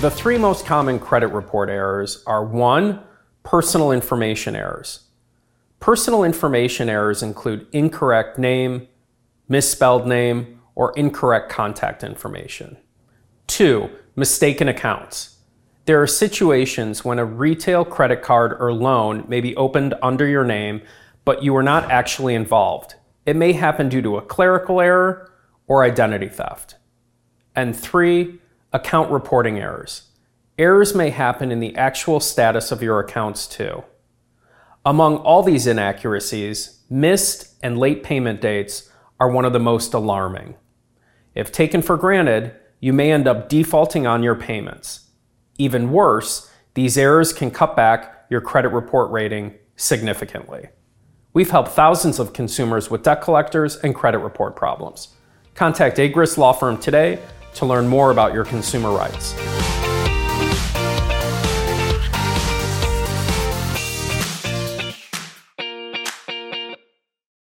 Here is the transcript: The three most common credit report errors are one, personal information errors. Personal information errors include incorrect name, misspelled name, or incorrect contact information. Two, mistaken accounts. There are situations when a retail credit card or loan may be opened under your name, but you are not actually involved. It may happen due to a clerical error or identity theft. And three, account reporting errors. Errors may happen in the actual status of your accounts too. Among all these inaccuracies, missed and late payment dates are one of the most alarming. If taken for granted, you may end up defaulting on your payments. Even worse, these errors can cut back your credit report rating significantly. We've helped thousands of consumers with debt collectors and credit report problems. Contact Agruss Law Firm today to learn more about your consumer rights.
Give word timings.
The 0.00 0.10
three 0.10 0.38
most 0.38 0.64
common 0.64 0.98
credit 0.98 1.26
report 1.26 1.68
errors 1.68 2.22
are 2.26 2.42
one, 2.42 3.00
personal 3.42 3.92
information 3.92 4.56
errors. 4.56 5.00
Personal 5.78 6.24
information 6.24 6.88
errors 6.88 7.22
include 7.22 7.66
incorrect 7.72 8.38
name, 8.38 8.88
misspelled 9.46 10.06
name, 10.06 10.62
or 10.74 10.94
incorrect 10.96 11.50
contact 11.50 12.02
information. 12.02 12.78
Two, 13.46 13.90
mistaken 14.16 14.68
accounts. 14.68 15.36
There 15.84 16.00
are 16.00 16.06
situations 16.06 17.04
when 17.04 17.18
a 17.18 17.24
retail 17.26 17.84
credit 17.84 18.22
card 18.22 18.56
or 18.58 18.72
loan 18.72 19.26
may 19.28 19.42
be 19.42 19.54
opened 19.56 19.92
under 20.00 20.26
your 20.26 20.44
name, 20.44 20.80
but 21.26 21.42
you 21.42 21.54
are 21.56 21.62
not 21.62 21.90
actually 21.90 22.34
involved. 22.34 22.94
It 23.26 23.36
may 23.36 23.52
happen 23.52 23.90
due 23.90 24.00
to 24.00 24.16
a 24.16 24.22
clerical 24.22 24.80
error 24.80 25.30
or 25.66 25.84
identity 25.84 26.28
theft. 26.28 26.76
And 27.54 27.76
three, 27.76 28.38
account 28.72 29.10
reporting 29.10 29.58
errors. 29.58 30.10
Errors 30.58 30.94
may 30.94 31.10
happen 31.10 31.50
in 31.50 31.60
the 31.60 31.74
actual 31.76 32.20
status 32.20 32.70
of 32.70 32.82
your 32.82 33.00
accounts 33.00 33.46
too. 33.46 33.84
Among 34.84 35.16
all 35.16 35.42
these 35.42 35.66
inaccuracies, 35.66 36.82
missed 36.88 37.54
and 37.62 37.78
late 37.78 38.02
payment 38.02 38.40
dates 38.40 38.90
are 39.18 39.30
one 39.30 39.44
of 39.44 39.52
the 39.52 39.58
most 39.58 39.92
alarming. 39.94 40.54
If 41.34 41.52
taken 41.52 41.82
for 41.82 41.96
granted, 41.96 42.54
you 42.80 42.92
may 42.92 43.12
end 43.12 43.28
up 43.28 43.48
defaulting 43.48 44.06
on 44.06 44.22
your 44.22 44.34
payments. 44.34 45.10
Even 45.58 45.92
worse, 45.92 46.50
these 46.74 46.96
errors 46.96 47.32
can 47.32 47.50
cut 47.50 47.76
back 47.76 48.26
your 48.30 48.40
credit 48.40 48.68
report 48.68 49.10
rating 49.10 49.54
significantly. 49.76 50.68
We've 51.32 51.50
helped 51.50 51.70
thousands 51.70 52.18
of 52.18 52.32
consumers 52.32 52.90
with 52.90 53.02
debt 53.02 53.20
collectors 53.20 53.76
and 53.76 53.94
credit 53.94 54.18
report 54.18 54.56
problems. 54.56 55.08
Contact 55.54 55.98
Agruss 55.98 56.38
Law 56.38 56.52
Firm 56.52 56.78
today 56.78 57.18
to 57.54 57.66
learn 57.66 57.88
more 57.88 58.10
about 58.10 58.32
your 58.32 58.44
consumer 58.44 58.90
rights. 58.90 59.34